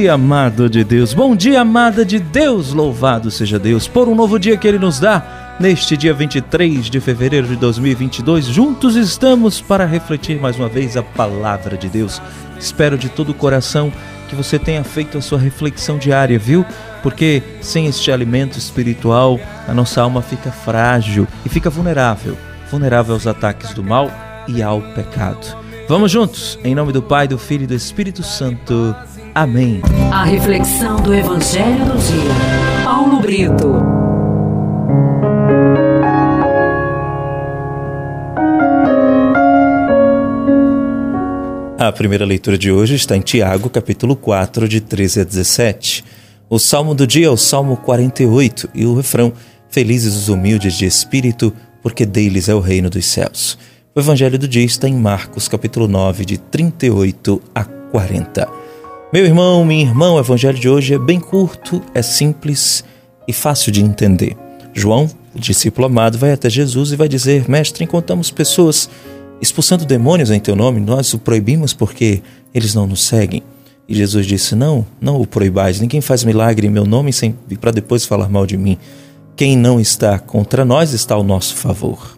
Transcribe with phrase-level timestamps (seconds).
[0.00, 1.12] dia, amado de Deus.
[1.12, 2.72] Bom dia, amada de Deus.
[2.72, 5.56] Louvado seja Deus por um novo dia que Ele nos dá.
[5.60, 11.02] Neste dia 23 de fevereiro de 2022, juntos estamos para refletir mais uma vez a
[11.02, 12.20] palavra de Deus.
[12.58, 13.92] Espero de todo o coração
[14.30, 16.64] que você tenha feito a sua reflexão diária, viu?
[17.02, 22.38] Porque sem este alimento espiritual, a nossa alma fica frágil e fica vulnerável
[22.70, 24.10] vulnerável aos ataques do mal
[24.48, 25.58] e ao pecado.
[25.88, 28.94] Vamos juntos, em nome do Pai, do Filho e do Espírito Santo.
[29.34, 29.80] Amém.
[30.10, 32.84] A reflexão do Evangelho do Dia.
[32.84, 33.80] Paulo Brito.
[41.78, 46.04] A primeira leitura de hoje está em Tiago, capítulo 4, de 13 a 17.
[46.48, 49.32] O salmo do dia é o Salmo 48 e o refrão:
[49.68, 53.56] Felizes os humildes de espírito, porque deles é o reino dos céus.
[53.94, 58.69] O evangelho do dia está em Marcos, capítulo 9, de 38 a 40.
[59.12, 62.84] Meu irmão, minha irmã, o evangelho de hoje é bem curto, é simples
[63.26, 64.36] e fácil de entender.
[64.72, 68.88] João, o discípulo amado, vai até Jesus e vai dizer: Mestre, encontramos pessoas
[69.42, 72.22] expulsando demônios em teu nome, nós o proibimos porque
[72.54, 73.42] eles não nos seguem.
[73.88, 77.10] E Jesus disse: Não, não o proibais, ninguém faz milagre em meu nome
[77.60, 78.78] para depois falar mal de mim.
[79.34, 82.16] Quem não está contra nós está ao nosso favor,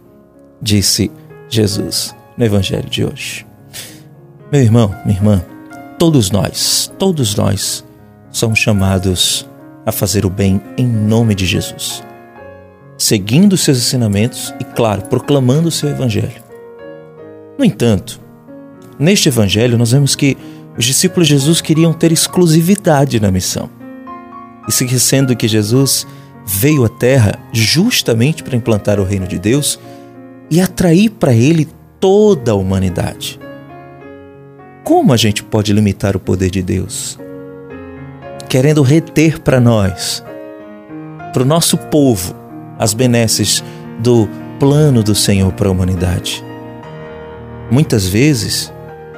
[0.61, 1.11] disse
[1.49, 3.47] Jesus no Evangelho de hoje.
[4.53, 5.43] Meu irmão, minha irmã,
[5.99, 7.85] todos nós, todos nós
[8.31, 9.49] somos chamados
[9.85, 12.03] a fazer o bem em nome de Jesus,
[12.97, 16.43] seguindo seus ensinamentos e, claro, proclamando o seu Evangelho.
[17.59, 18.21] No entanto,
[18.99, 20.37] neste Evangelho nós vemos que
[20.77, 23.69] os discípulos de Jesus queriam ter exclusividade na missão,
[24.69, 26.07] esquecendo que Jesus
[26.47, 29.79] veio à Terra justamente para implantar o reino de Deus
[30.51, 31.69] e atrair para ele
[32.01, 33.39] toda a humanidade.
[34.85, 37.19] Como a gente pode limitar o poder de Deus?
[38.49, 40.23] Querendo reter para nós,
[41.33, 42.35] para o nosso povo,
[42.79, 43.63] as benesses
[44.01, 46.45] do plano do Senhor para a humanidade.
[47.71, 48.73] Muitas vezes,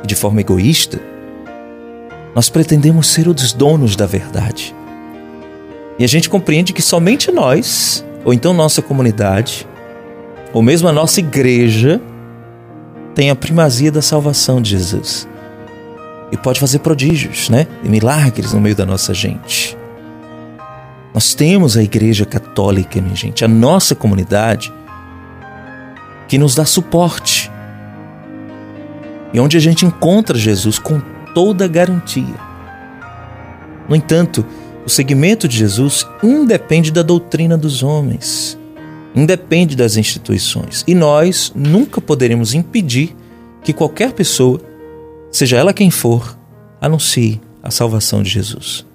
[0.04, 1.00] de forma egoísta,
[2.34, 4.74] nós pretendemos ser os donos da verdade
[5.98, 9.66] e a gente compreende que somente nós, ou então nossa comunidade,
[10.52, 12.00] ou mesmo a nossa igreja,
[13.14, 15.28] tem a primazia da salvação de Jesus.
[16.34, 17.64] E pode fazer prodígios, né?
[17.84, 19.78] E milagres no meio da nossa gente.
[21.14, 24.72] Nós temos a Igreja Católica, minha gente, a nossa comunidade,
[26.26, 27.48] que nos dá suporte.
[29.32, 31.00] E onde a gente encontra Jesus com
[31.32, 32.34] toda garantia.
[33.88, 34.44] No entanto,
[34.84, 38.58] o seguimento de Jesus independe da doutrina dos homens,
[39.14, 40.82] independe das instituições.
[40.84, 43.14] E nós nunca poderemos impedir
[43.62, 44.60] que qualquer pessoa,
[45.34, 46.38] seja ela quem for,
[46.80, 48.86] anuncie a salvação de Jesus.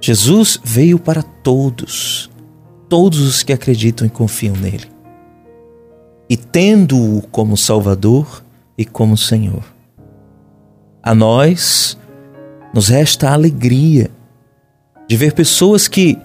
[0.00, 2.28] Jesus veio para todos,
[2.88, 4.90] todos os que acreditam e confiam nele.
[6.28, 8.44] E tendo-o como Salvador
[8.76, 9.62] e como Senhor.
[11.00, 11.96] A nós
[12.74, 14.10] nos resta a alegria
[15.08, 16.18] de ver pessoas que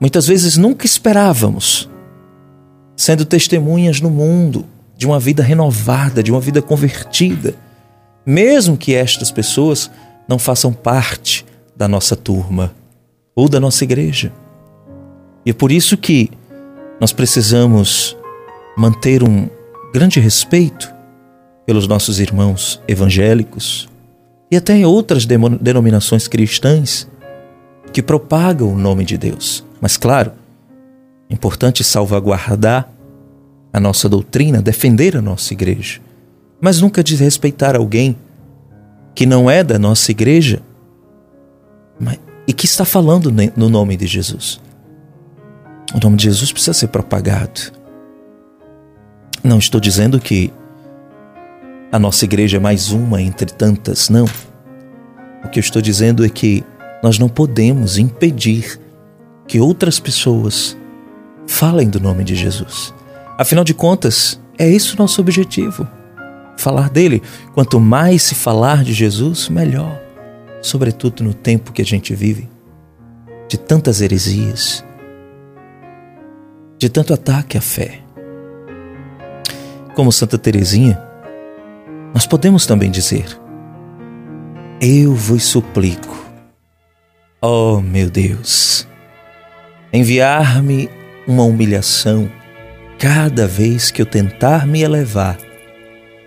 [0.00, 1.88] muitas vezes nunca esperávamos
[2.96, 7.54] sendo testemunhas no mundo de uma vida renovada, de uma vida convertida,
[8.24, 9.90] mesmo que estas pessoas
[10.28, 11.44] não façam parte
[11.76, 12.74] da nossa turma
[13.34, 14.32] ou da nossa igreja.
[15.44, 16.30] E é por isso que
[16.98, 18.16] nós precisamos
[18.76, 19.48] manter um
[19.92, 20.92] grande respeito
[21.66, 23.88] pelos nossos irmãos evangélicos
[24.50, 27.08] e até outras denominações cristãs
[27.92, 29.64] que propagam o nome de Deus.
[29.80, 30.32] Mas, claro,
[31.28, 32.88] é importante salvaguardar
[33.72, 36.00] a nossa doutrina, defender a nossa igreja,
[36.60, 38.16] mas nunca desrespeitar alguém
[39.14, 40.62] que não é da nossa igreja
[41.98, 44.60] mas, e que está falando no nome de Jesus.
[45.94, 47.72] O nome de Jesus precisa ser propagado.
[49.42, 50.52] Não estou dizendo que
[51.90, 54.26] a nossa igreja é mais uma entre tantas, não.
[55.44, 56.64] O que eu estou dizendo é que
[57.02, 58.80] nós não podemos impedir
[59.46, 60.76] que outras pessoas
[61.46, 62.92] falem do nome de Jesus.
[63.38, 65.86] Afinal de contas, é esse o nosso objetivo.
[66.56, 67.22] Falar dele.
[67.52, 70.00] Quanto mais se falar de Jesus, melhor.
[70.62, 72.48] Sobretudo no tempo que a gente vive,
[73.48, 74.84] de tantas heresias,
[76.78, 78.00] de tanto ataque à fé.
[79.94, 81.00] Como Santa Teresinha,
[82.12, 83.38] nós podemos também dizer:
[84.80, 86.16] Eu vos suplico,
[87.40, 88.88] Oh, meu Deus,
[89.92, 90.90] enviar-me
[91.28, 92.28] uma humilhação
[92.98, 95.38] cada vez que eu tentar me elevar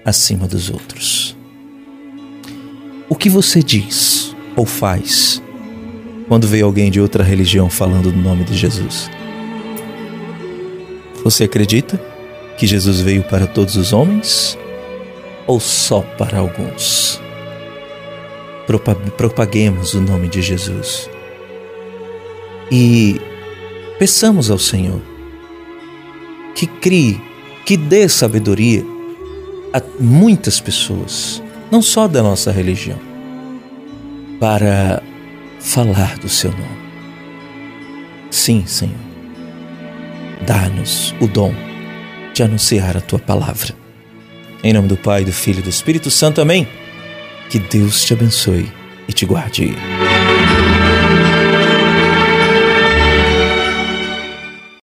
[0.05, 1.35] acima dos outros.
[3.07, 5.41] O que você diz ou faz
[6.27, 9.09] quando vê alguém de outra religião falando do nome de Jesus?
[11.23, 11.99] Você acredita
[12.57, 14.57] que Jesus veio para todos os homens
[15.47, 17.19] ou só para alguns?
[19.17, 21.09] Propaguemos o nome de Jesus
[22.71, 23.19] e
[23.97, 25.01] peçamos ao Senhor
[26.59, 27.21] que crie,
[27.65, 28.83] que dê sabedoria
[29.73, 31.41] a muitas pessoas,
[31.71, 32.99] não só da nossa religião,
[34.41, 35.01] para
[35.61, 36.79] falar do seu nome.
[38.29, 38.93] Sim, Senhor,
[40.45, 41.53] dá-nos o dom
[42.33, 43.73] de anunciar a tua palavra.
[44.61, 46.67] Em nome do Pai, do Filho e do Espírito Santo, amém.
[47.49, 48.69] Que Deus te abençoe
[49.07, 49.77] e te guarde.